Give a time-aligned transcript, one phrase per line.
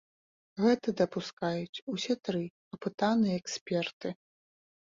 [0.63, 2.41] Гэта дапускаюць усе тры
[2.79, 4.07] апытаныя эксперты.